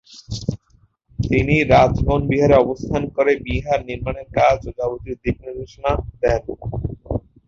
তিনি 1.19 1.55
রাজবন 1.71 2.19
বিহারে 2.29 2.55
অবস্থান 2.57 3.03
করে 3.15 3.31
বিহার 3.45 3.79
নির্মাণের 3.89 4.27
কাজ 4.37 4.57
ও 4.63 4.75
যাবতীয় 4.77 5.15
দিক-নির্দেশনা 5.23 5.91
দেন। 6.21 6.43